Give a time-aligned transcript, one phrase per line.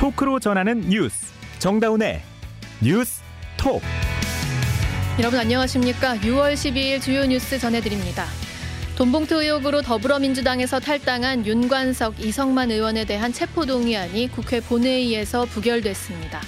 [0.00, 1.26] 토크로 전하는 뉴스
[1.58, 2.22] 정다운의
[2.82, 3.20] 뉴스
[3.58, 3.82] 톡
[5.18, 6.16] 여러분 안녕하십니까?
[6.16, 8.24] 6월 12일 주요 뉴스 전해드립니다.
[8.96, 16.40] 돈봉투 의혹으로 더불어민주당에서 탈당한 윤관석, 이성만 의원에 대한 체포동의안이 국회 본회의에서 부결됐습니다.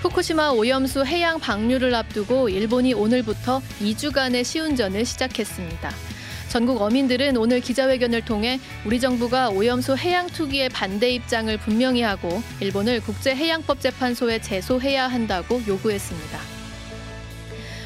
[0.00, 6.07] 후쿠시마 오염수 해양 방류를 앞두고 일본이 오늘부터 2주간의 시운전을 시작했습니다.
[6.48, 13.00] 전국 어민들은 오늘 기자회견을 통해 우리 정부가 오염수 해양 투기에 반대 입장을 분명히 하고 일본을
[13.00, 16.38] 국제해양법 재판소에 제소해야 한다고 요구했습니다.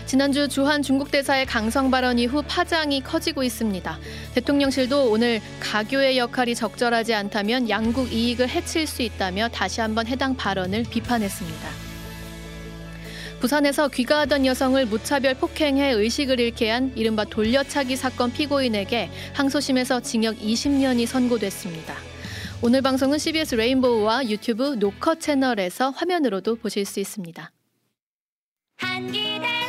[0.06, 3.98] 지난주 주한 중국 대사의 강성 발언 이후 파장이 커지고 있습니다.
[4.34, 10.84] 대통령실도 오늘 가교의 역할이 적절하지 않다면 양국 이익을 해칠 수 있다며 다시 한번 해당 발언을
[10.88, 11.91] 비판했습니다.
[13.42, 21.06] 부산에서 귀가하던 여성을 무차별 폭행해 의식을 잃게 한 이른바 돌려차기 사건 피고인에게 항소심에서 징역 20년이
[21.06, 21.92] 선고됐습니다.
[22.62, 27.50] 오늘 방송은 CBS 레인보우와 유튜브 노커 채널에서 화면으로도 보실 수 있습니다.
[28.80, 29.61] 고용노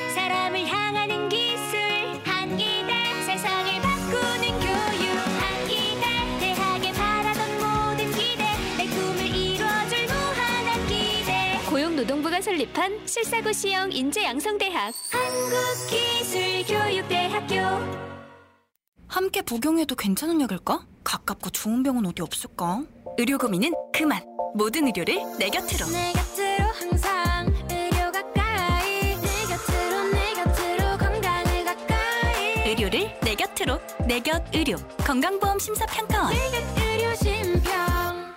[12.44, 14.94] 설립한 실사고 시형 인재양성대학.
[15.12, 17.56] 한국기술교육대학교.
[19.08, 20.86] 함께 복용해도 괜찮은 약일까?
[21.06, 22.84] 가깝고 좋은 병원 어디 없을까?
[23.18, 24.22] 의료 고민은 그만.
[24.56, 25.86] 모든 의료를 내 곁으로.
[25.88, 29.16] 내 곁으로 항상 의료 가까이.
[29.22, 32.68] 내 곁으로 내 곁으로 건강을 가까이.
[32.70, 33.80] 의료를 내 곁으로.
[34.06, 34.76] 내 곁 의료.
[34.98, 36.34] 건강보험 심사평가원.
[36.34, 38.33] 내곁 의료 심평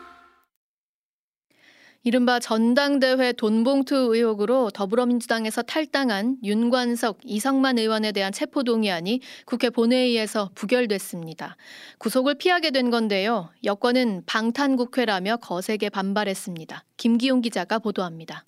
[2.06, 11.56] 이른바 전당대회 돈봉투 의혹으로 더불어민주당에서 탈당한 윤관석, 이성만 의원에 대한 체포동의안이 국회 본회의에서 부결됐습니다.
[11.98, 13.48] 구속을 피하게 된 건데요.
[13.64, 16.84] 여권은 방탄국회라며 거세게 반발했습니다.
[16.96, 18.44] 김기용 기자가 보도합니다.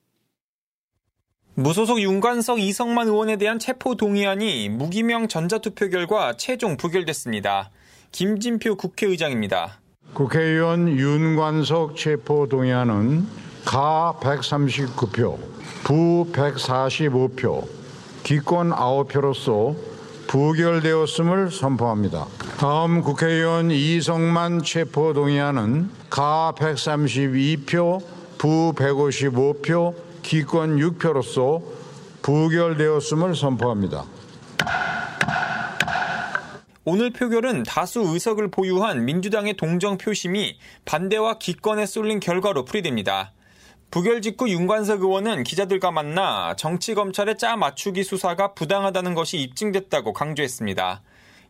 [1.54, 7.72] 무소속 윤관석, 이성만 의원에 대한 체포동의안이 무기명 전자투표 결과 최종 부결됐습니다.
[8.12, 9.80] 김진표 국회의장입니다.
[10.14, 15.36] 국회의원 윤관석 체포동의안은 가 139표,
[15.84, 17.68] 부 145표,
[18.22, 19.76] 기권 9표로서
[20.26, 22.24] 부결되었음을 선포합니다.
[22.58, 28.00] 다음 국회의원 이성만 체포 동의안은 가 132표,
[28.38, 31.60] 부 155표, 기권 6표로서
[32.22, 34.04] 부결되었음을 선포합니다.
[36.86, 40.56] 오늘 표결은 다수 의석을 보유한 민주당의 동정 표심이
[40.86, 43.34] 반대와 기권에 쏠린 결과로 풀이됩니다.
[43.90, 51.00] 부결 직후 윤관석 의원은 기자들과 만나 정치 검찰의 짜 맞추기 수사가 부당하다는 것이 입증됐다고 강조했습니다.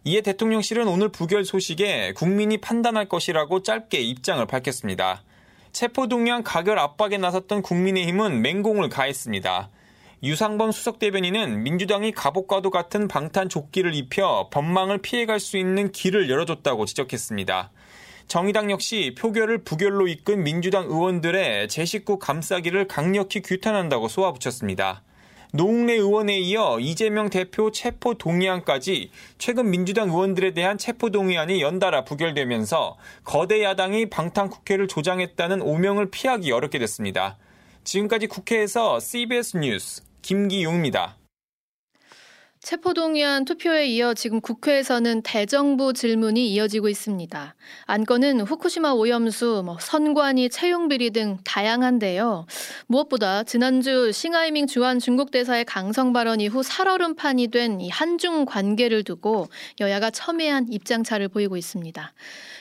[0.04, 5.24] 이에 대통령실은 오늘 부결 소식에 국민이 판단할 것이라고 짧게 입장을 밝혔습니다.
[5.72, 9.70] 체포동의안 가결 압박에 나섰던 국민의힘은 맹공을 가했습니다.
[10.22, 16.86] 유상범 수석 대변인은 민주당이 갑옷과도 같은 방탄 조끼를 입혀 법망을 피해갈 수 있는 길을 열어줬다고
[16.86, 17.72] 지적했습니다.
[18.28, 25.02] 정의당 역시 표결을 부결로 이끈 민주당 의원들의 제 식구 감싸기를 강력히 규탄한다고 쏘아붙였습니다.
[25.54, 32.98] 노웅래 의원에 이어 이재명 대표 체포 동의안까지 최근 민주당 의원들에 대한 체포 동의안이 연달아 부결되면서
[33.24, 37.38] 거대 야당이 방탄 국회를 조장했다는 오명을 피하기 어렵게 됐습니다.
[37.84, 41.17] 지금까지 국회에서 CBS 뉴스 김기용입니다.
[42.60, 47.54] 체포동의안 투표에 이어 지금 국회에서는 대정부 질문이 이어지고 있습니다.
[47.86, 52.46] 안건은 후쿠시마 오염수, 뭐 선관위 채용 비리 등 다양한데요.
[52.86, 59.46] 무엇보다 지난주 싱하이밍 주한 중국 대사의 강성 발언 이후 살얼음판이 된 이 한중 관계를 두고
[59.78, 62.12] 여야가 첨예한 입장차를 보이고 있습니다.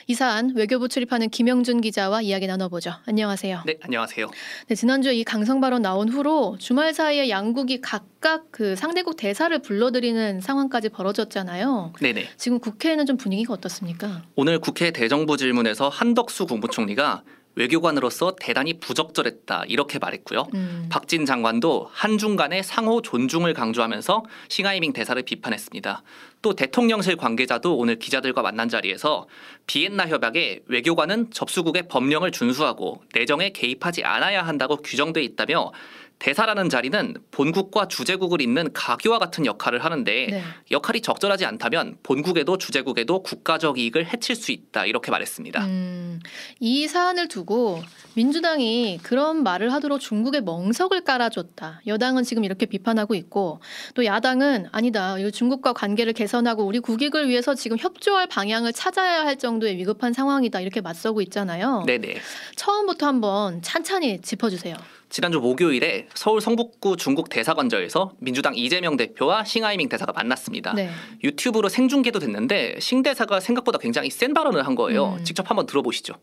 [0.06, 2.92] 이 사안 외교부 출입하는 김영준 기자와 이야기 나눠보죠.
[3.06, 3.62] 안녕하세요.
[3.66, 4.30] 네, 안녕하세요.
[4.68, 10.40] 네, 지난주에 이 강성 발언 나온 후로 주말 사이에 양국이 각각 그 상대국 대사를 불러들이는
[10.40, 11.92] 상황까지 벌어졌잖아요.
[12.00, 12.28] 네네.
[12.36, 14.24] 지금 국회에는 좀 분위기가 어떻습니까?
[14.34, 17.22] 오늘 국회 대정부 질문에서 한덕수 국무총리가
[17.54, 20.48] 외교관으로서 대단히 부적절했다 이렇게 말했고요.
[20.54, 20.88] 음.
[20.90, 26.02] 박진 장관도 한중 간의 상호 존중을 강조하면서 싱하이밍 대사를 비판했습니다.
[26.42, 29.28] 또 대통령실 관계자도 오늘 기자들과 만난 자리에서
[29.68, 35.72] 비엔나 협약에 외교관은 접수국의 법령을 준수하고 내정에 개입하지 않아야 한다고 규정돼 있다며
[36.18, 40.42] 대사라는 자리는 본국과 주재국을 잇는 가교와 같은 역할을 하는데 네.
[40.70, 45.64] 역할이 적절하지 않다면 본국에도 주재국에도 국가적 이익을 해칠 수 있다 이렇게 말했습니다.
[45.64, 46.20] 음,
[46.58, 47.82] 이 사안을 두고
[48.14, 51.82] 민주당이 그런 말을 하도록 중국에 멍석을 깔아줬다.
[51.86, 53.60] 여당은 지금 이렇게 비판하고 있고
[53.94, 55.18] 또 야당은 아니다.
[55.18, 60.60] 이 중국과 관계를 개선하고 우리 국익을 위해서 지금 협조할 방향을 찾아야 할 정도의 위급한 상황이다.
[60.60, 61.84] 이렇게 맞서고 있잖아요.
[61.86, 62.16] 네네.
[62.56, 64.76] 처음부터 한번 찬찬히 짚어주세요.
[65.10, 70.74] 지난주 목요일에 서울 성북구 중국 대사관저에서 민주당 이재명 대표와 싱하이밍 대사가 만났습니다.
[70.74, 70.90] 네.
[71.24, 75.16] 유튜브로 생중계도 됐는데 싱 대사가 생각보다 굉장히 센 발언을 한 거예요.
[75.18, 75.24] 음.
[75.24, 76.14] 직접 한번 들어보시죠.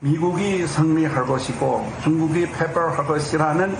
[0.00, 3.76] 미국이 승리할 것이고 중국이 패배할 것이라는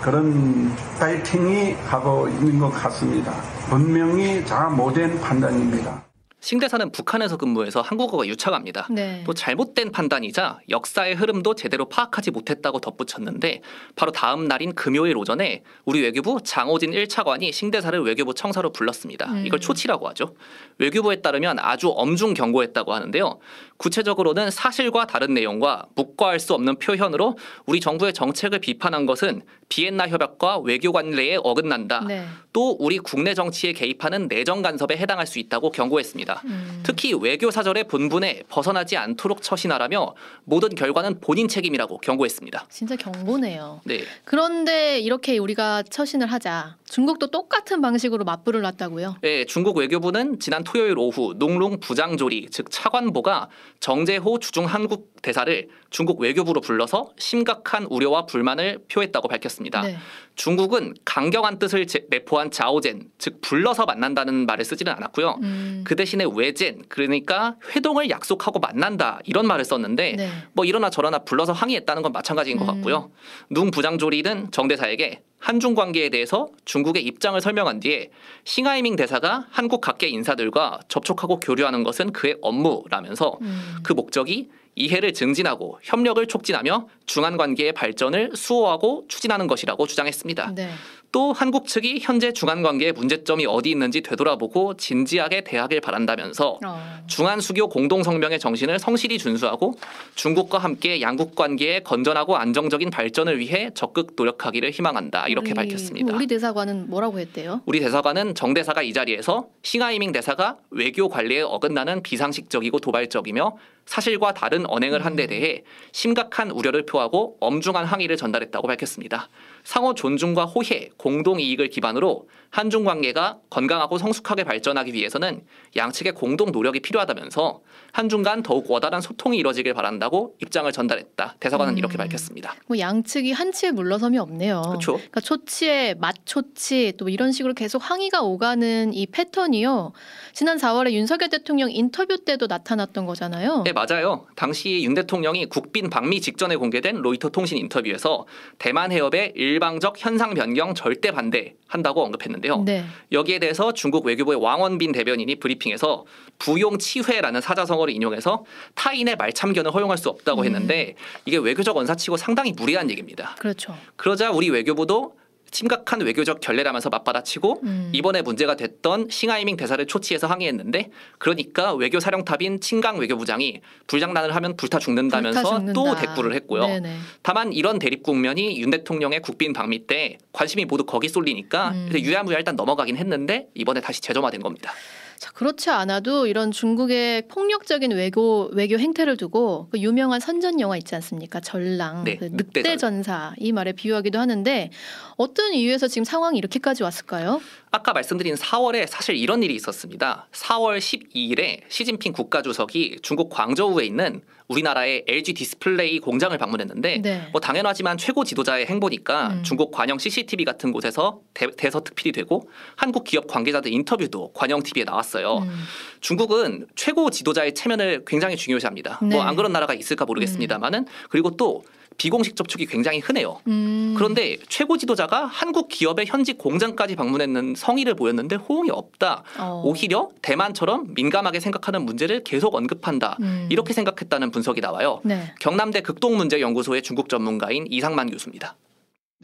[0.00, 3.32] 그런 파이팅이 하고 있는 것 같습니다.
[3.68, 6.07] 분명히 잘 못된 판단입니다.
[6.40, 8.86] 싱 대사는 북한에서 근무해서 한국어가 유창합니다.
[8.90, 9.24] 네.
[9.26, 13.60] 또 잘못된 판단이자 역사의 흐름도 제대로 파악하지 못했다고 덧붙였는데
[13.96, 19.26] 바로 다음 날인 금요일 오전에 우리 외교부 장호진 1차관이 싱대사를 외교부 청사로 불렀습니다.
[19.32, 19.46] 음.
[19.46, 20.36] 이걸 초치라고 하죠.
[20.78, 23.40] 외교부에 따르면 아주 엄중 경고했다고 하는데요.
[23.76, 27.36] 구체적으로는 사실과 다른 내용과 묵과할 수 없는 표현으로
[27.66, 32.04] 우리 정부의 정책을 비판한 것은 비엔나 협약과 외교 관례에 어긋난다.
[32.06, 32.24] 네.
[32.52, 36.42] 또 우리 국내 정치에 개입하는 내정 간섭에 해당할 수 있다고 경고했습니다.
[36.46, 36.80] 음.
[36.82, 42.66] 특히 외교 사절의 본분에 벗어나지 않도록 처신하라며 모든 결과는 본인 책임이라고 경고했습니다.
[42.70, 43.82] 진짜 경고네요.
[43.84, 44.00] 네.
[44.24, 49.16] 그런데 이렇게 우리가 처신을 하자 중국도 똑같은 방식으로 맞불을 놨다고요.
[49.20, 53.48] 네, 중국 외교부는 지난 토요일 오후 농룽 부장조리 즉 차관보가
[53.80, 59.82] 정재호 주중 한국 대사를 중국 외교부로 불러서 심각한 우려와 불만을 표했다고 밝혔습니다.
[59.82, 59.96] 네.
[60.36, 65.40] 중국은 강경한 뜻을 제- 내포한 자오젠 즉 불러서 만난다는 말을 쓰지는 않았고요.
[65.42, 65.82] 음.
[65.84, 70.28] 그 대신에 외젠 그러니까 회동을 약속하고 만난다 이런 말을 썼는데 네.
[70.52, 72.74] 뭐 이러나 저러나 불러서 항의했다는 건 마찬가지인 것 음.
[72.74, 73.10] 같고요.
[73.50, 78.10] 눈 부장조리는 정 대사에게 한중 관계에 대해서 중국의 입장을 설명한 뒤에
[78.44, 83.76] 싱하이밍 대사가 한국 각계 인사들과 접촉하고 교류하는 것은 그의 업무라면서 음.
[83.84, 84.48] 그 목적이
[84.78, 90.52] 이해를 증진하고 협력을 촉진하며 중한 관계의 발전을 수호하고 추진하는 것이라고 주장했습니다.
[90.54, 90.70] 네.
[91.10, 96.98] 또 한국 측이 현재 중한 관계의 문제점이 어디 있는지 되돌아보고 진지하게 대하길 바란다면서 어.
[97.06, 99.74] 중한 수교 공동 성명의 정신을 성실히 준수하고
[100.16, 106.14] 중국과 함께 양국 관계의 건전하고 안정적인 발전을 위해 적극 노력하기를 희망한다 이렇게 우리- 밝혔습니다.
[106.14, 107.62] 우리 대사관은 뭐라고 했대요?
[107.64, 113.56] 우리 대사관은 정 대사가 이 자리에서 싱하이밍 대사가 외교 관리에 어긋나는 비상식적이고 도발적이며
[113.86, 119.28] 사실과 다른 언행을 한 데 대해 심각한 우려를 표하고 엄중한 항의를 전달했다고 밝혔습니다.
[119.68, 125.44] 상호 존중과 호혜, 공동 이익을 기반으로 한중 관계가 건강하고 성숙하게 발전하기 위해서는
[125.76, 127.60] 양측의 공동 노력이 필요하다면서
[127.92, 131.36] 한중 간 더욱 원활한 소통이 이뤄지길 바란다고 입장을 전달했다.
[131.40, 131.78] 대사관은 음.
[131.78, 132.54] 이렇게 밝혔습니다.
[132.66, 134.62] 뭐 양측이 한치의 물러섬이 없네요.
[134.66, 134.92] 그렇죠.
[134.94, 139.92] 그러니까 초치에 맞초치 또 이런 식으로 계속 항의가 오가는 이 패턴이요.
[140.32, 143.62] 지난 4월에 윤석열 대통령 인터뷰 때도 나타났던 거잖아요.
[143.64, 144.26] 네, 맞아요.
[144.36, 148.26] 당시 윤 대통령이 국빈 방미 직전에 공개된 로이터 통신 인터뷰에서
[148.58, 152.62] 대만 해협의 일방적 현상 변경 절대 반대한다고 언급했는데요.
[152.64, 152.84] 네.
[153.12, 156.04] 여기에 대해서 중국 외교부의 왕원빈 대변인이 브리핑에서
[156.38, 158.44] 부용 치회라는 사자성 어를 인용해서
[158.74, 160.46] 타인의 말 참견을 허용할 수 없다고 음.
[160.46, 160.94] 했는데
[161.24, 163.34] 이게 외교적 언사치고 상당히 무리한 얘기입니다.
[163.38, 163.76] 그렇죠.
[163.96, 165.14] 그러자 우리 외교부도
[165.50, 167.90] 심각한 외교적 결례라면서 맞받아치고 음.
[167.92, 174.78] 이번에 문제가 됐던 싱하이밍 대사를 초치해서 항의했는데 그러니까 외교 사령탑인 친강 외교부장이 불장난을 하면 불타
[174.78, 175.72] 죽는다면서 불타 죽는다.
[175.72, 176.66] 또 대꾸를 했고요.
[176.66, 176.96] 네네.
[177.22, 181.90] 다만 이런 대립 국면이 윤 대통령의 국빈 방미 때 관심이 모두 거기 쏠리니까 음.
[181.94, 184.72] 유야무야 일단 넘어가긴 했는데 이번에 다시 재점화된 겁니다.
[185.18, 190.94] 자, 그렇지 않아도 이런 중국의 폭력적인 외교 외교 행태를 두고 그 유명한 선전 영화 있지
[190.94, 191.40] 않습니까?
[191.40, 194.70] 전랑, 네, 그 늑대 늑대 전사 이 말에 비유하기도 하는데
[195.16, 197.40] 어떤 이유에서 지금 상황이 이렇게까지 왔을까요?
[197.70, 200.28] 아까 말씀드린 4월에 사실 이런 일이 있었습니다.
[200.32, 207.28] 4월 12일에 시진핑 국가주석이 중국 광저우에 있는 우리나라의 LG 디스플레이 공장을 방문했는데 네.
[207.32, 209.42] 뭐 당연하지만 최고 지도자의 행보니까 음.
[209.42, 215.38] 중국 관영 CCTV 같은 곳에서 대서특필이 되고 한국 기업 관계자들 인터뷰도 관영 TV에 나왔어요.
[215.38, 215.64] 음.
[216.00, 219.00] 중국은 최고 지도자의 체면을 굉장히 중요시합니다.
[219.02, 219.16] 네.
[219.16, 221.62] 뭐안 그런 나라가 있을까 모르겠습니다만은 그리고 또
[221.98, 223.40] 비공식 접촉이 굉장히 흔해요.
[223.48, 223.94] 음.
[223.96, 229.24] 그런데 최고 지도자가 한국 기업의 현직 공장까지 방문했는 성의를 보였는데 호응이 없다.
[229.38, 229.62] 어.
[229.64, 233.16] 오히려 대만처럼 민감하게 생각하는 문제를 계속 언급한다.
[233.20, 233.48] 음.
[233.50, 235.00] 이렇게 생각했다는 분석이 나와요.
[235.04, 235.34] 네.
[235.40, 238.56] 경남대 극동문제연구소의 중국 전문가인 이상만 교수입니다.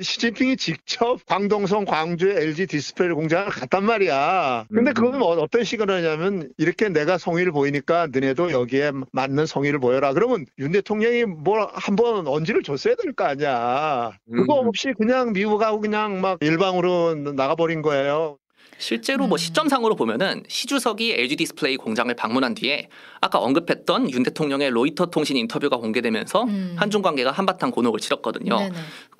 [0.00, 4.66] 시진핑이 직접 광동성 광주에 LG 디스플레이 공장을 갔단 말이야.
[4.68, 4.94] 근데 음.
[4.94, 10.12] 그거는 어- 어떤 식으로 하냐면 이렇게 내가 성의를 보이니까 너네도 여기에 맞는 성의를 보여라.
[10.12, 14.10] 그러면 윤 대통령이 뭘 한번 언지를 줬어야 될 거 아니야.
[14.32, 14.66] 그거 음.
[14.68, 18.38] 없이 그냥 미국하고 그냥 막 일방으로 나가버린 거예요.
[18.78, 22.88] 실제로 뭐 시점상으로 보면은 시 주석이 LG 디스플레이 공장을 방문한 뒤에
[23.20, 26.74] 아까 언급했던 윤 대통령의 로이터 통신 인터뷰가 공개되면서 음.
[26.78, 28.70] 한중 관계가 한바탕 곤혹을 치렀거든요.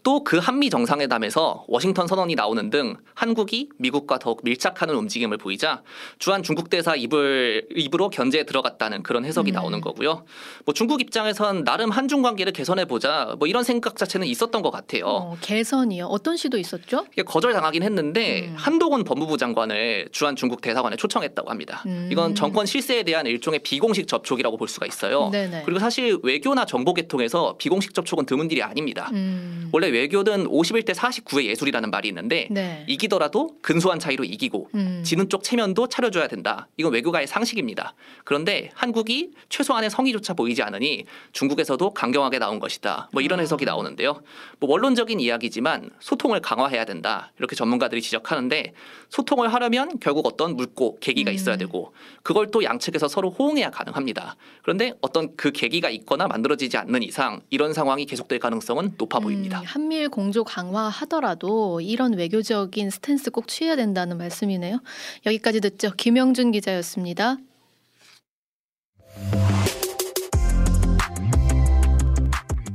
[0.04, 5.82] 또 그 한미 정상회담에서 워싱턴 선언이 나오는 등 한국이 미국과 더욱 밀착하는 움직임을 보이자
[6.18, 9.54] 주한 중국 대사 입을 입으로 견제에 들어갔다는 그런 해석이 음.
[9.54, 10.24] 나오는 거고요.
[10.64, 15.06] 뭐 중국 입장에선 나름 한중 관계를 개선해 보자 뭐 이런 생각 자체는 있었던 것 같아요.
[15.06, 16.06] 어, 개선이요.
[16.06, 17.06] 어떤 시도 있었죠?
[17.26, 18.54] 거절당하긴 했는데 음.
[18.56, 21.82] 한동훈 법무부 장관을 주한 중국 대사관에 초청했다고 합니다.
[21.86, 22.08] 음.
[22.10, 25.30] 이건 정권 실세에 대한 일종의 비공식 접촉이라고 볼 수가 있어요.
[25.30, 25.62] 네네.
[25.64, 29.10] 그리고 사실 외교나 정보 계통에서 비공식 접촉은 드문 일이 아닙니다.
[29.12, 29.68] 음.
[29.72, 32.84] 원래 외교는 51대 49의 예술이라는 말이 있는데 네.
[32.88, 35.02] 이기더라도 근소한 차이로 이기고 음.
[35.04, 36.68] 지는 쪽 체면도 차려줘야 된다.
[36.76, 37.94] 이건 외교가의 상식입니다.
[38.24, 43.08] 그런데 한국이 최소한의 성의조차 보이지 않으니 중국에서도 강경하게 나온 것이다.
[43.12, 43.42] 뭐 이런 아.
[43.42, 44.22] 해석이 나오는데요.
[44.60, 47.32] 뭐 원론적인 이야기지만 소통을 강화해야 된다.
[47.38, 48.72] 이렇게 전문가들이 지적하는데
[49.08, 51.34] 소 통을 하려면 결국 어떤 물고 계기가 음.
[51.34, 54.36] 있어야 되고 그걸 또 양측에서 서로 호응해야 가능합니다.
[54.62, 59.60] 그런데 어떤 그 계기가 있거나 만들어지지 않는 이상 이런 상황이 계속될 가능성은 높아 보입니다.
[59.60, 64.78] 음, 한미일 공조 강화하더라도 이런 외교적인 스탠스 꼭 취해야 된다는 말씀이네요.
[65.26, 65.92] 여기까지 듣죠.
[65.96, 67.36] 김영준 기자였습니다.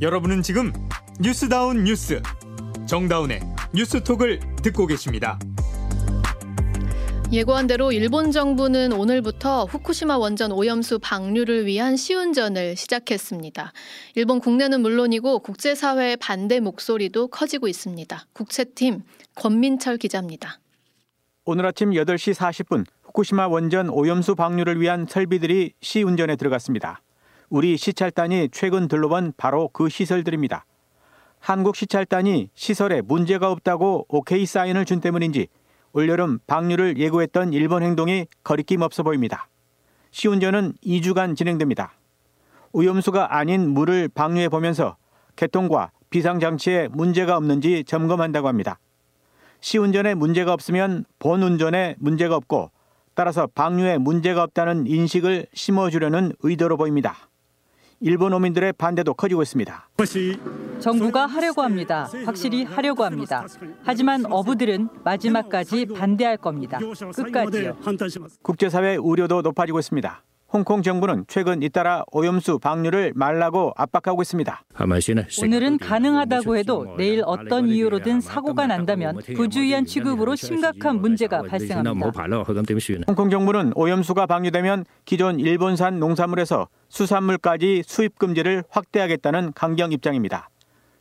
[0.01, 0.71] 여러분은 지금
[1.19, 2.21] 뉴스다운 뉴스
[2.87, 3.41] 정다운의
[3.73, 5.37] 뉴스톡을 듣고 계십니다.
[7.31, 13.71] 예고한 대로 일본 정부는 오늘부터 후쿠시마 원전 오염수 방류를 위한 시운전을 시작했습니다.
[14.15, 18.25] 일본 국내는 물론이고 국제사회의 반대 목소리도 커지고 있습니다.
[18.33, 19.03] 국채팀
[19.35, 20.59] 권민철 기자입니다.
[21.45, 27.03] 오늘 아침 8시 40분 후쿠시마 원전 오염수 방류를 위한 설비들이 시운전에 들어갔습니다.
[27.49, 30.65] 우리 시찰단이 최근 들러본 바로 그 시설들입니다.
[31.39, 35.47] 한국 시찰단이 시설에 문제가 없다고 오케이 사인을 준 때문인지
[35.93, 39.47] 올여름 방류를 예고했던 일본 행동이 거리낌 없어 보입니다.
[40.11, 41.93] 시운전은 2주간 진행됩니다.
[42.71, 44.97] 오염수가 아닌 물을 방류해 보면서
[45.35, 48.79] 개통과 비상장치에 문제가 없는지 점검한다고 합니다.
[49.61, 52.71] 시운전에 문제가 없으면 본운전에 문제가 없고
[53.13, 57.28] 따라서 방류에 문제가 없다는 인식을 심어주려는 의도로 보입니다.
[58.01, 59.89] 일본 어민들의 반대도 커지고 있습니다.
[60.79, 62.09] 정부가 하려고 합니다.
[62.25, 63.45] 확실히 하려고 합니다.
[63.83, 66.79] 하지만 어부들은 마지막까지 반대할 겁니다.
[67.15, 67.75] 끝까지요.
[68.41, 70.23] 국제사회 우려도 높아지고 있습니다.
[70.51, 74.63] 홍콩 정부는 최근 잇따라 오염수 방류를 말라고 압박하고 있습니다.
[75.43, 82.11] 오늘은 가능하다고 해도 내일 어떤 이유로든 사고가 난다면 부주의한 취급으로 심각한 문제가 발생합니다.
[83.07, 90.49] 홍콩 정부는 오염수가 방류되면 기존 일본산 농산물에서 수산물까지 수입 금지를 확대하겠다는 강경 입장입니다.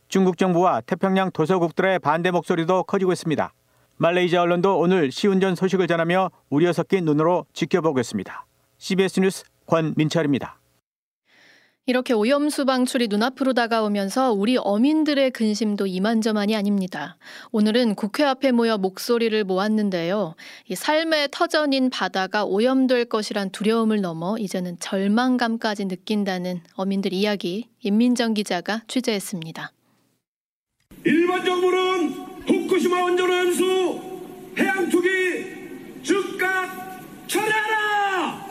[0.09, 3.51] 중국 정부와 태평양 도서국들의 반대 목소리도 커지고 있습니다.
[3.97, 8.45] 말레이시아 언론도 오늘 시운전 소식을 전하며 우려 섞인 눈으로 지켜보고 있습니다.
[8.79, 10.57] CBS 뉴스 권민철입니다.
[11.85, 17.17] 이렇게 오염수 방출이 눈앞으로 다가오면서 우리 어민들의 근심도 이만저만이 아닙니다.
[17.51, 20.35] 오늘은 국회 앞에 모여 목소리를 모았는데요.
[20.67, 28.83] 이 삶의 터전인 바다가 오염될 것이란 두려움을 넘어 이제는 절망감까지 느낀다는 어민들 이야기 임민정 기자가
[28.87, 29.71] 취재했습니다.
[31.05, 32.09] 일본 정부는
[32.47, 34.01] 후쿠시마 원전 오염수
[34.59, 35.07] 해양 투기
[36.03, 36.98] 즉각
[37.29, 38.49] 처리하라!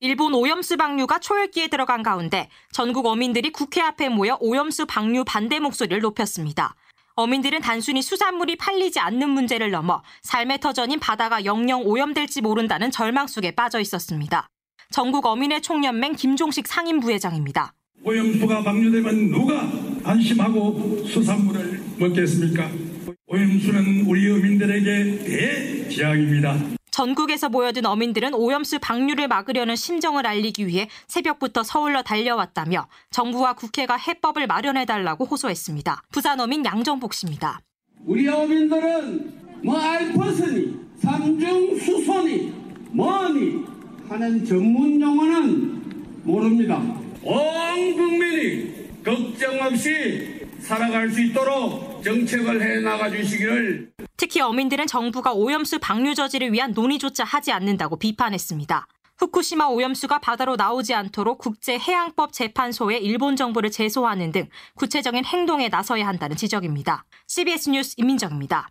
[0.00, 6.00] 일본 오염수 방류가 초읽기에 들어간 가운데 전국 어민들이 국회 앞에 모여 오염수 방류 반대 목소리를
[6.00, 6.74] 높였습니다.
[7.14, 13.52] 어민들은 단순히 수산물이 팔리지 않는 문제를 넘어 삶의 터전인 바다가 영영 오염될지 모른다는 절망 속에
[13.52, 14.48] 빠져 있었습니다.
[14.90, 17.74] 전국 어민의 총연맹 김종식 상임부회장입니다.
[18.02, 19.70] 오염수가 방류되면 누가
[20.02, 22.91] 안심하고 수산물을 먹겠습니까?
[23.32, 26.54] 오염수는 우리 어민들에게 대재앙입니다.
[26.90, 34.46] 전국에서 모여든 어민들은 오염수 방류를 막으려는 심정을 알리기 위해 새벽부터 서울로 달려왔다며 정부와 국회가 해법을
[34.46, 36.02] 마련해달라고 호소했습니다.
[36.12, 37.60] 부산 어민 양정복 씨입니다.
[38.04, 39.32] 우리 어민들은
[39.64, 42.52] 뭐 알퍼스니 삼중수소니
[42.90, 43.64] 뭐니
[44.10, 46.76] 하는 전문 용어는 모릅니다.
[47.22, 55.78] 온 국민이 걱정 없이 살아갈 수 있도록 정책을 해 나가 주시기를 특히 어민들은 정부가 오염수
[55.80, 58.86] 방류 저지를 위한 논의조차 하지 않는다고 비판했습니다.
[59.18, 66.36] 후쿠시마 오염수가 바다로 나오지 않도록 국제해양법 재판소에 일본 정부를 제소하는 등 구체적인 행동에 나서야 한다는
[66.36, 67.04] 지적입니다.
[67.28, 68.68] CBS 뉴스 임민정입니다.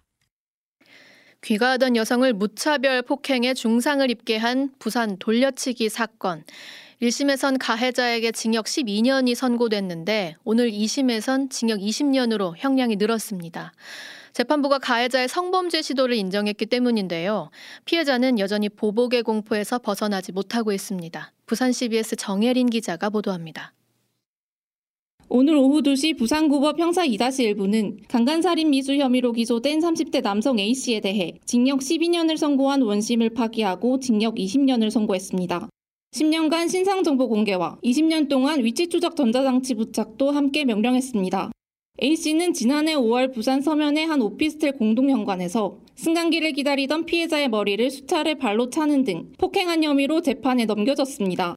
[1.42, 6.44] 귀가하던 여성을 무차별 폭행해 중상을 입게 한 부산 돌려치기 사건.
[7.01, 13.74] 1심에선 가해자에게 징역 12년이 선고됐는데 오늘 2심에선 징역 20년으로 형량이 늘었습니다.
[14.34, 17.50] 재판부가 가해자의 성범죄 시도를 인정했기 때문인데요.
[17.86, 21.34] 피해자는 여전히 보복의 공포에서 벗어나지 못하고 있습니다.
[21.48, 23.74] 부산 CBS 정혜린 기자가 보도합니다.
[25.27, 31.79] 오늘 오후 2시 부산구법 형사 2-1부는 강간살인 미수 혐의로 기소된 30대 남성 A씨에 대해 징역
[31.79, 35.67] 12년을 선고한 원심을 파기하고 징역 20년을 선고했습니다.
[36.12, 41.51] 10년간 신상 정보 공개와 20년 동안 위치 추적 전자장치 부착도 함께 명령했습니다.
[42.03, 49.06] A씨는 지난해 5월 부산 서면의 한 오피스텔 공동현관에서 승강기를 기다리던 피해자의 머리를 수차례 발로 차는
[49.06, 51.56] 등 폭행한 혐의로 재판에 넘겨졌습니다.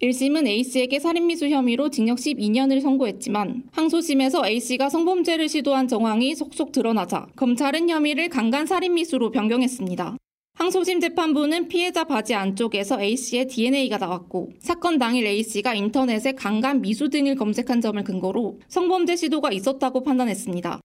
[0.00, 7.90] 1심은 A씨에게 살인미수 혐의로 징역 12년을 선고했지만 항소심에서 A씨가 성범죄를 시도한 정황이 속속 드러나자 검찰은
[7.90, 10.16] 혐의를 강간 살인미수로 변경했습니다.
[10.54, 17.34] 항소심 재판부는 피해자 바지 안쪽에서 A씨의 DNA가 나왔고 사건 당일 A씨가 인터넷에 강간 미수 등을
[17.36, 20.80] 검색한 점을 근거로 성범죄 시도가 있었다고 판단했습니다.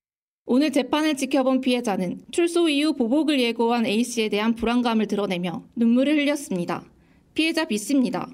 [0.45, 6.83] 오늘 재판을 지켜본 피해자는 출소 이후 보복을 예고한 A씨에 대한 불안감을 드러내며 눈물을 흘렸습니다.
[7.33, 8.29] 피해자 B씨입니다.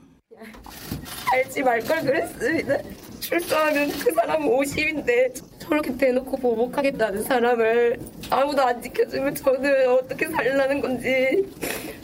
[1.33, 2.77] 알지 말 걸 그랬습니다.
[3.19, 11.47] 출소하면 그 사람은 50인데 저렇게 대놓고 보복하겠다는 사람을 아무도 안 지켜주면 저는 어떻게 살라는 건지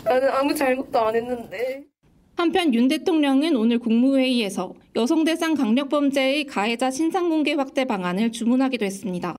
[0.04, 1.84] 나는 아무 잘못도 안 했는데
[2.36, 9.36] 한편 윤 대통령은 오늘 국무회의에서 여성 대상 강력범죄의 가해자 신상공개 확대 방안을 주문하기도 했습니다.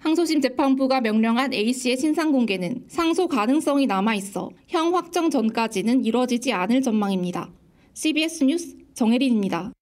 [0.00, 7.50] 항소심 재판부가 명령한 A씨의 신상공개는 상소 가능성이 남아있어 형 확정 전까지는 이뤄지지 않을 전망입니다.
[7.94, 9.72] CBS 뉴스 정혜린입니다.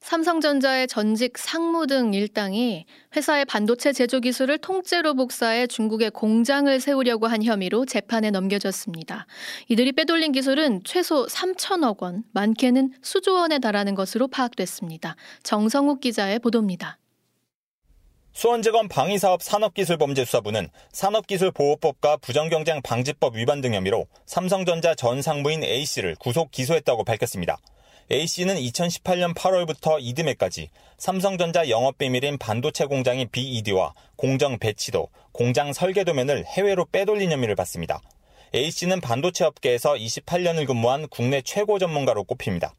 [0.00, 7.42] 삼성전자의 전직 상무 등 일당이 회사의 반도체 제조 기술을 통째로 복사해 중국에 공장을 세우려고 한
[7.42, 9.26] 혐의로 재판에 넘겨졌습니다.
[9.68, 15.16] 이들이 빼돌린 기술은 최소 3천억 원, 많게는 수조 원에 달하는 것으로 파악됐습니다.
[15.42, 16.98] 정성욱 기자의 보도입니다.
[18.32, 27.02] 수원지검 방위사업 산업기술범죄수사부는 산업기술보호법과 부정경쟁 방지법 위반 등 혐의로 삼성전자 전 상무인 A씨를 구속 기소했다고
[27.02, 27.58] 밝혔습니다.
[28.10, 36.86] A씨는 2018년 8월부터 이듬해까지 삼성전자 영업비밀인 반도체 공장인 BED와 공정 배치도, 공장 설계 도면을 해외로
[36.86, 38.00] 빼돌린 혐의를 받습니다.
[38.54, 42.72] A씨는 반도체 업계에서 28년을 근무한 국내 최고 전문가로 꼽힙니다.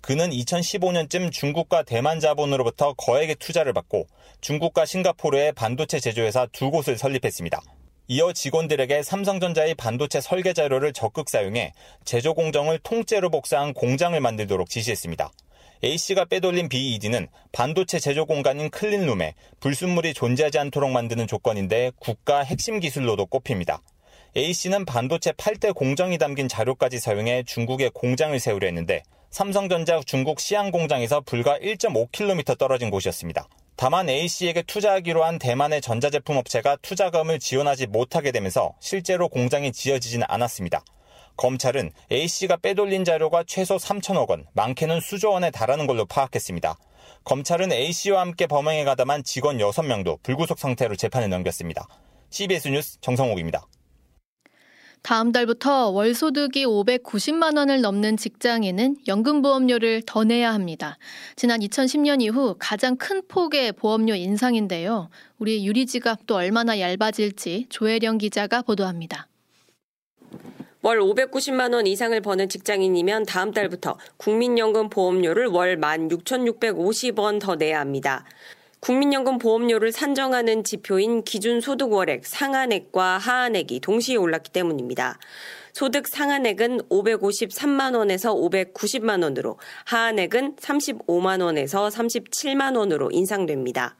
[0.00, 4.08] 그는 2015년쯤 중국과 대만 자본으로부터 거액의 투자를 받고
[4.40, 7.62] 중국과 싱가포르의 반도체 제조회사 두 곳을 설립했습니다.
[8.12, 11.72] 이어 직원들에게 삼성전자의 반도체 설계 자료를 적극 사용해
[12.04, 15.32] 제조 공정을 통째로 복사한 공장을 만들도록 지시했습니다.
[15.82, 23.24] A씨가 빼돌린 BED는 반도체 제조 공간인 클린룸에 불순물이 존재하지 않도록 만드는 조건인데 국가 핵심 기술로도
[23.24, 23.80] 꼽힙니다.
[24.36, 31.22] A씨는 반도체 8대 공정이 담긴 자료까지 사용해 중국에 공장을 세우려 했는데 삼성전자 중국 시안 공장에서
[31.22, 33.48] 불과 1.5km 떨어진 곳이었습니다.
[33.82, 40.84] 다만 A씨에게 투자하기로 한 대만의 전자제품 업체가 투자금을 지원하지 못하게 되면서 실제로 공장이 지어지지는 않았습니다.
[41.36, 46.78] 검찰은 A씨가 빼돌린 자료가 최소 3천억 원, 많게는 수조 원에 달하는 걸로 파악했습니다.
[47.24, 51.88] 검찰은 A씨와 함께 범행에 가담한 직원 6명도 불구속 상태로 재판에 넘겼습니다.
[52.30, 53.66] CBS 뉴스 정성욱입니다.
[55.02, 60.96] 다음 달부터 월 소득이 590만 원을 넘는 직장인은 연금보험료를 더 내야 합니다.
[61.34, 65.10] 지난 2010년 이후 가장 큰 폭의 보험료 인상인데요.
[65.38, 69.26] 우리 유리지갑도 얼마나 얇아질지 조혜령 기자가 보도합니다.
[70.82, 78.24] 월 590만 원 이상을 버는 직장인이면 다음 달부터 국민연금 보험료를 월 16,650원 더 내야 합니다.
[78.82, 85.20] 국민연금 보험료를 산정하는 지표인 기준 소득월액 상한액과 하한액이 동시에 올랐기 때문입니다.
[85.72, 93.94] 소득 상한액은 553만 원에서 590만 원으로 하한액은 35만 원에서 37만 원으로 인상됩니다.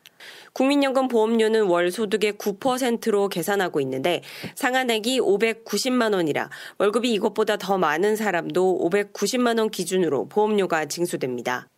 [0.53, 4.21] 국민연금 보험료는 월 소득의 9%로 계산하고 있는데
[4.57, 11.69] 상한액이 590만 원이라 월급이 이것보다 더 많은 사람도 590만 원 기준으로 보험료가 징수됩니다.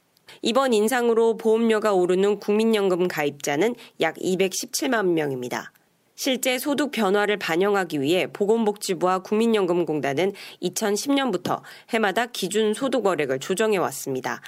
[0.42, 5.72] 이번 인상으로 보험료가 오르는 국민연금 가입자는 약 217만 명입니다.
[6.16, 14.40] 실제 소득 변화를 반영하기 위해 보건복지부와 국민연금공단은 2010년부터 해마다 기준 소득 월액을 조정해 왔습니다.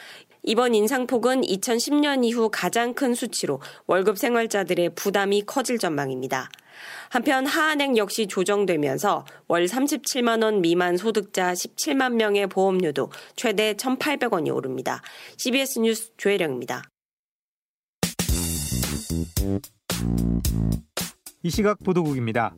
[0.45, 6.49] 이번 인상폭은 2010년 이후 가장 큰 수치로 월급 생활자들의 부담이 커질 전망입니다.
[7.11, 15.03] 한편 하한액 역시 조정되면서 월 37만 원 미만 소득자 17만 명의 보험료도 최대 1,800원이 오릅니다.
[15.37, 16.83] CBS 뉴스 조혜령입니다.
[21.43, 22.55] 이 시각 보도국입니다.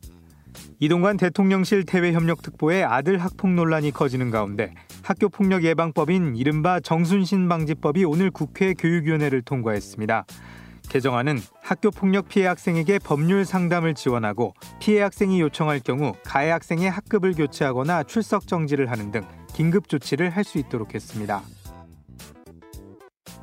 [0.81, 8.31] 이동관 대통령실 대외협력특보의 아들 학폭 논란이 커지는 가운데 학교 폭력 예방법인 이른바 정순신 방지법이 오늘
[8.31, 10.25] 국회 교육위원회를 통과했습니다.
[10.89, 17.35] 개정안은 학교 폭력 피해 학생에게 법률 상담을 지원하고 피해 학생이 요청할 경우 가해 학생의 학급을
[17.35, 19.23] 교체하거나 출석 정지를 하는 등
[19.55, 21.43] 긴급 조치를 할 수 있도록 했습니다.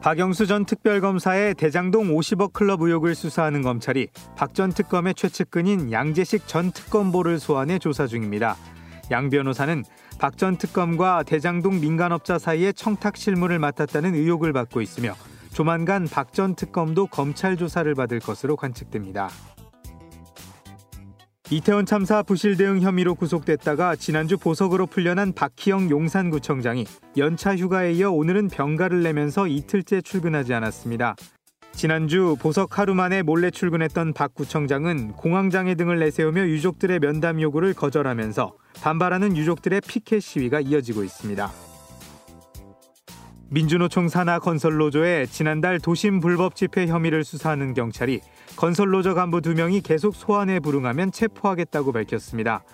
[0.02, 6.72] 박영수 전 특별검사의 대장동 50억 클럽 의혹을 수사하는 검찰이 박 전 특검의 최측근인 양재식 전
[6.72, 8.56] 특검보를 소환해 조사 중입니다.
[9.12, 9.84] 양 변호사는
[10.20, 15.14] 박 전 특검과 대장동 민간업자 사이에 청탁 실무를 맡았다는 의혹을 받고 있으며
[15.56, 19.30] 조만간 박 전 특검도 검찰 조사를 받을 것으로 관측됩니다.
[21.50, 28.50] 이태원 참사 부실 대응 혐의로 구속됐다가 지난주 보석으로 풀려난 박희영 용산구청장이 연차 휴가에 이어 오늘은
[28.50, 31.16] 병가를 내면서 이틀째 출근하지 않았습니다.
[31.72, 38.58] 지난주 보석 하루 만에 몰래 출근했던 박 구청장은 공황장애 등을 내세우며 유족들의 면담 요구를 거절하면서
[38.82, 41.50] 반발하는 유족들의 피켓 시위가 이어지고 있습니다.
[43.56, 48.20] 민주노총 산하 건설노조의 지난달 도심 불법 집회 혐의를 수사하는 경찰이
[48.58, 52.66] 건설노조 간부 두 명이 계속 소환에 불응하면 체포하겠다고 밝혔습니다.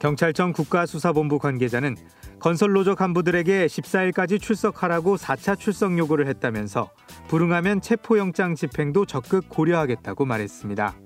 [0.00, 1.94] 경찰청 국가수사본부 관계자는
[2.40, 6.90] 건설노조 간부들에게 14일까지 출석하라고 4차 출석 요구를 했다면서
[7.28, 11.05] 불응하면 체포영장 집행도 적극 고려하겠다고 말했습니다.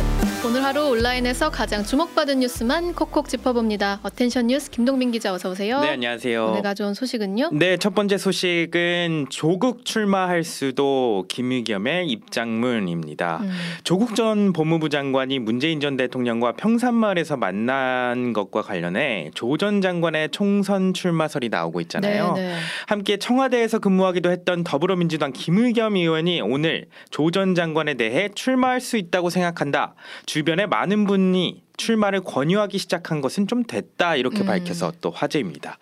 [0.43, 3.99] 오늘 하루 온라인에서 가장 주목받은 뉴스만 콕콕 짚어봅니다.
[4.01, 5.79] Attention 뉴스 김동빈 기자 어서 오세요.
[5.81, 6.45] 네, 안녕하세요.
[6.47, 7.51] 오늘 가져온 소식은요?
[7.53, 13.37] 네, 첫 번째 소식은 조국 출마할 수도 김의겸의 입장문입니다.
[13.43, 13.51] 음.
[13.83, 20.95] 조국 전 법무부 장관이 문재인 전 대통령과 평산마을에서 만난 것과 관련해 조 전 장관의 총선
[20.95, 22.33] 출마설이 나오고 있잖아요.
[22.33, 22.55] 네, 네.
[22.87, 29.29] 함께 청와대에서 근무하기도 했던 더불어민주당 김의겸 의원이 오늘 조 전 장관에 대해 출마할 수 있다고
[29.29, 29.93] 생각한다.
[30.31, 34.45] 주변에 많은 분이 출마를 권유하기 시작한 것은 좀 됐다 이렇게 음.
[34.45, 35.79] 밝혀서 또 화제입니다.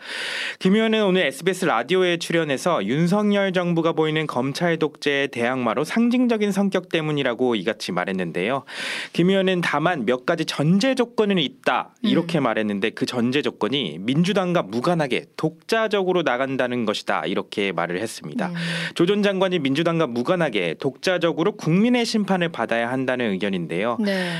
[0.59, 7.55] 김 의원은 오늘 SBS 라디오에 출연해서 윤석열 정부가 보이는 검찰 독재의 대항마로 상징적인 성격 때문이라고
[7.55, 8.63] 이같이 말했는데요.
[9.11, 12.43] 김 의원은 다만 몇 가지 전제 조건은 있다 이렇게 음.
[12.43, 18.47] 말했는데 그 전제 조건이 민주당과 무관하게 독자적으로 나간다는 것이다 이렇게 말을 했습니다.
[18.47, 18.55] 음.
[18.95, 23.97] 조전 장관이 민주당과 무관하게 독자적으로 국민의 심판을 받아야 한다는 의견인데요.
[23.99, 24.31] 네.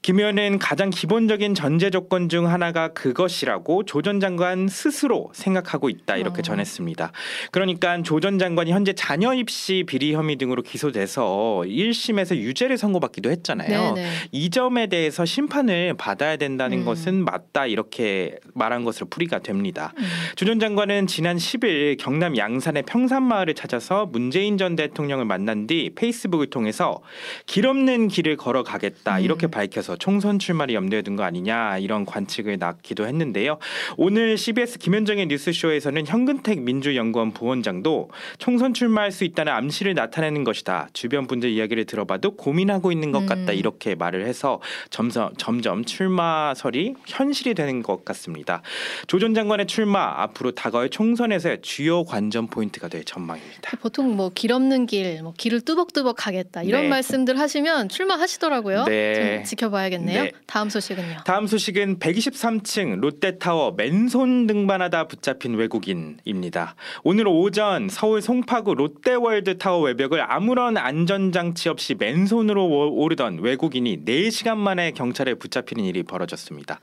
[0.00, 6.16] 김 의원은 가장 기본적인 전제 조건 중 하나가 그것이라고 조 전 장관 스스로 생각하고 있다
[6.16, 6.42] 이렇게 어.
[6.42, 7.12] 전했습니다.
[7.50, 13.94] 그러니까 조 전 장관이 현재 자녀 입시 비리 혐의 등으로 기소돼서 1심에서 유죄를 선고받기도 했잖아요.
[13.94, 14.10] 네네.
[14.32, 16.84] 이 점에 대해서 심판을 받아야 된다는 음.
[16.84, 19.92] 것은 맞다 이렇게 말한 것으로 풀이가 됩니다.
[19.98, 20.04] 음.
[20.36, 27.00] 조전 장관은 지난 10일 경남 양산의 평산마을을 찾아서 문재인 전 대통령을 만난 뒤 페이스북을 통해서
[27.46, 29.50] 길 없는 길을 걸어가겠다 이렇게 음.
[29.50, 33.58] 밝혀서 대해서 총선 출마를 염두에 둔 거 아니냐 이런 관측을 낳기도 했는데요.
[33.96, 40.88] 오늘 CBS 김현정의 뉴스쇼에서는 현근택 민주연구원 부원장도 총선 출마할 수 있다는 암시를 나타내는 것이다.
[40.92, 43.56] 주변 분들 이야기를 들어봐도 고민하고 있는 것 같다 음.
[43.56, 48.62] 이렇게 말을 해서 점점 점점 출마설이 현실이 되는 것 같습니다.
[49.06, 53.76] 조 전 장관의 출마 앞으로 다가올 총선에서의 주요 관전 포인트가 될 전망입니다.
[53.80, 56.88] 보통 뭐 길 없는 길, 뭐 길을 뚜벅뚜벅 가겠다 이런 네.
[56.88, 58.84] 말씀들 하시면 출마하시더라고요.
[58.84, 59.42] 네.
[59.44, 59.77] 지켜봐.
[59.78, 60.24] 봐야겠네요.
[60.24, 60.32] 네.
[60.46, 61.18] 다음 소식은요.
[61.24, 66.74] 다음 소식은 123층 롯데타워 맨손 등반하다 붙잡힌 외국인입니다.
[67.04, 74.90] 오늘 오전 서울 송파구 롯데월드 타워 외벽을 아무런 안전장치 없이 맨손으로 오르던 외국인이 4시간 만에
[74.90, 76.80] 경찰에 붙잡히는 일이 벌어졌습니다.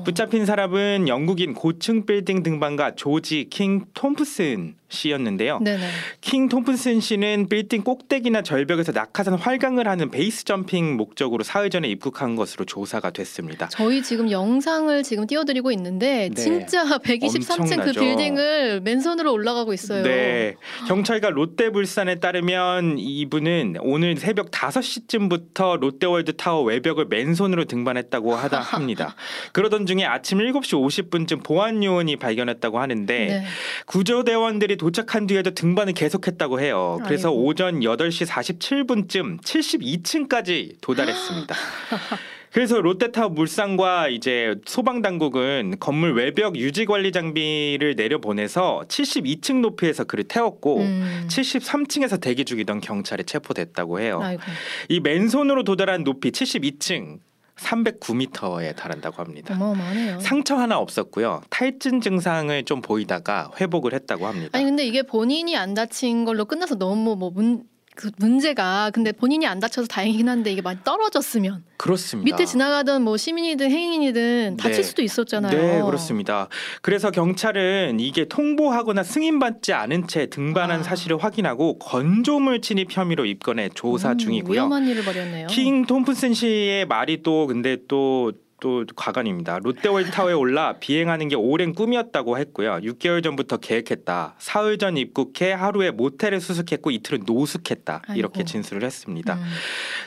[0.00, 0.04] 오.
[0.04, 5.58] 붙잡힌 사람은 영국인 고층 빌딩 등반가 조지 킹 톰프슨 씨였는데요.
[5.60, 5.86] 네네.
[6.20, 12.36] 킹 톰프슨 씨는 빌딩 꼭대기나 절벽에서 낙하산 활강을 하는 BASE jumping 목적으로 사흘 전에 입국한
[12.36, 13.68] 것으로 조사가 됐습니다.
[13.68, 16.34] 저희 지금 영상을 지금 띄워드리고 있는데 네.
[16.34, 20.02] 진짜 123층 그 빌딩을 맨손으로 올라가고 있어요.
[20.02, 20.54] 네.
[20.88, 29.14] 경찰과 롯데물산에 따르면 이분은 오늘 새벽 5시쯤부터 롯데월드 타워 외벽을 맨손으로 등반했다고 하다 합니다.
[29.52, 33.44] 그러던 중에 아침 7시 50분쯤 보안 요원이 발견했다고 하는데 네.
[33.86, 36.98] 구조대원들이 도착한 뒤에도 등반을 계속했다고 해요.
[37.04, 37.44] 그래서 아이고.
[37.44, 41.54] 오전 8시 47분쯤 72층까지 도달했습니다.
[42.52, 50.24] 그래서 롯데타워 물상과 이제 소방 당국은 건물 외벽 유지 관리 장비를 내려보내서 72층 높이에서 그를
[50.24, 51.26] 태웠고 음.
[51.28, 54.20] 73층에서 대기 중이던 경찰에 체포됐다고 해요.
[54.22, 54.42] 아이고.
[54.88, 57.18] 이 맨손으로 도달한 높이 72층
[57.58, 59.54] 309m에 달한다고 합니다.
[59.54, 60.20] 어마어마하네요.
[60.20, 61.42] 상처 하나 없었고요.
[61.50, 64.50] 탈진 증상을 좀 보이다가 회복을 했다고 합니다.
[64.52, 67.64] 아니 근데 이게 본인이 안 다친 걸로 끝나서 너무 뭐 문,
[67.98, 72.24] 그 문제가 근데 본인이 안 다쳐서 다행이긴 한데 이게 많이 떨어졌으면 그렇습니다.
[72.24, 74.82] 밑에 지나가던 뭐 시민이든 행인이든 다칠 네.
[74.84, 75.50] 수도 있었잖아요.
[75.60, 76.48] 네, 그렇습니다.
[76.80, 84.12] 그래서 경찰은 이게 통보하거나 승인받지 않은 채 등반한 사실을 확인하고 건조물 침입 혐의로 입건해 조사
[84.12, 84.52] 음, 중이고요.
[84.52, 85.48] 위험한 일을 벌였네요.
[85.48, 89.60] 킹 톰프슨 씨의 말이 또 근데 또 또 가관입니다.
[89.62, 92.80] 롯데월타워에 올라 비행하는 게 오랜 꿈이었다고 했고요.
[92.82, 94.34] 6개월 전부터 계획했다.
[94.38, 98.02] 사흘 전 입국해 하루는 모텔에 투숙했고 이틀은 노숙했다.
[98.16, 98.40] 이렇게 아이고.
[98.40, 98.46] 음.
[98.46, 99.38] 진술을 했습니다.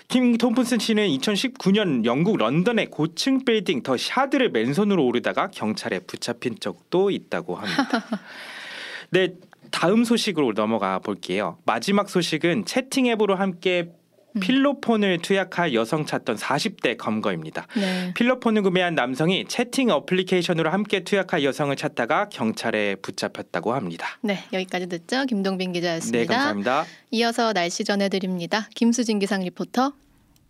[0.09, 7.09] 킹 톰프슨 씨는 2019년 영국 런던의 고층 빌딩 더 샤드를 맨손으로 오르다가 경찰에 붙잡힌 적도
[7.09, 8.05] 있다고 합니다.
[9.11, 9.33] 네,
[9.71, 11.57] 다음 소식으로 넘어가 볼게요.
[11.65, 14.00] 마지막 소식은 채팅 앱으로 함께 음.
[14.39, 17.67] 필로폰을 투약할 여성 찾던 40대 검거입니다.
[17.75, 18.13] 네.
[18.15, 24.07] 필로폰을 구매한 남성이 채팅 어플리케이션으로 함께 투약할 여성을 찾다가 경찰에 붙잡혔다고 합니다.
[24.21, 25.25] 네, 여기까지 듣죠.
[25.25, 26.17] 김동빈 기자였습니다.
[26.19, 26.85] 네, 감사합니다.
[27.11, 28.69] 이어서 날씨 전해드립니다.
[28.75, 29.93] 김수진 기상 리포터.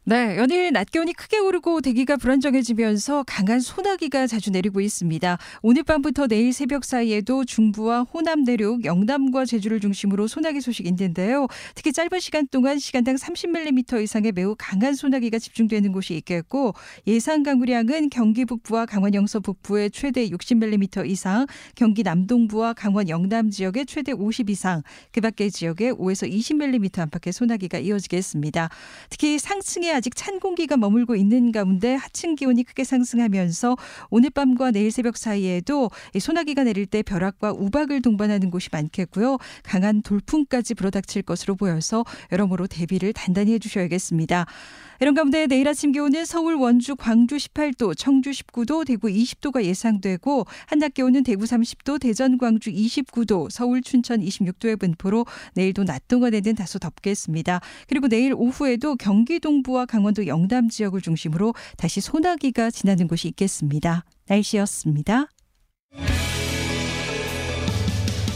[0.04, 5.38] 네, 연일 낮 기온이 크게 오르고 대기가 불안정해지면서 강한 소나기가 자주 내리고 있습니다.
[5.62, 11.46] 오늘 밤부터 내일 새벽 사이에도 중부와 호남 내륙, 영남과 제주를 중심으로 소나기 소식이 있는데요.
[11.76, 16.74] 특히 짧은 시간 동안 시간당 30mm 이상의 매우 강한 소나기가 집중되는 곳이 있겠고
[17.06, 23.86] 예상 강우량은 경기 북부와 강원 영서 북부에 최대 60mm 이상, 경기 남동부와 강원 영남 지역에
[23.86, 28.70] 최대 50 이상, 그 밖의 지역에 5에서 20mm 안팎의 소나기가 이어지겠습니다.
[29.12, 33.78] 특히 상층에 아직 찬 공기가 머물고 있는 가운데 하층 기온이 크게 상승하면서
[34.10, 39.38] 오늘 밤과 내일 새벽 사이에도 이 소나기가 내릴 때 벼락과 우박을 동반하는 곳이 많겠고요.
[39.64, 44.46] 강한 돌풍까지 불어닥칠 것으로 보여서 여러모로 대비를 단단히 해주셔야겠습니다.
[45.02, 50.94] 이런 가운데 내일 아침 기온은 서울, 원주, 광주 18도, 청주 19도, 대구 20도가 예상되고 한낮
[50.94, 55.26] 기온은 대구 30도, 대전, 광주 29도, 서울, 춘천 26도의 분포로
[55.56, 57.62] 내일도 낮 동안에는 다소 덥겠습니다.
[57.88, 64.06] 그리고 내일 오후에도 경기 동부와 강원도 영남 지역을 중심으로 다시 소나기가 지나는 곳이 있겠습니다.
[64.28, 65.28] 날씨였습니다.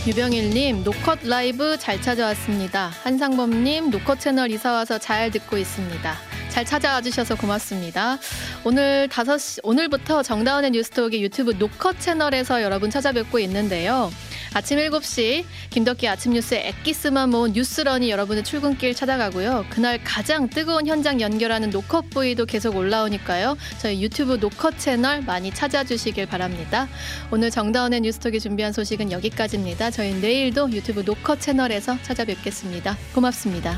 [0.08, 2.92] 유병일님 노컷 라이브 잘 찾아왔습니다.
[3.04, 6.16] 한상범님 노컷 채널 이사 와서 잘 듣고 있습니다.
[6.50, 8.20] 잘 찾아와 주셔서 고맙습니다.
[8.64, 14.12] 오늘 5시 오늘부터 정다운의 뉴스톡이 유튜브 노컷 채널에서 여러분 찾아뵙고 있는데요.
[14.56, 19.66] 아침 7시 김덕기 아침 뉴스의 엑기스만 모은 뉴스런이 여러분의 출근길 찾아가고요.
[19.70, 23.58] 그날 가장 뜨거운 현장 연결하는 노컷브이도 계속 올라오니까요.
[23.80, 26.88] 저희 유튜브 노컷 채널 많이 찾아주시길 바랍니다.
[27.32, 29.92] 오늘 정다운의 뉴스톡이 준비한 소식은 여기까지입니다.
[29.92, 32.98] 저희 내일도 유튜브 노컷 채널에서 찾아뵙겠습니다.
[33.14, 33.78] 고맙습니다.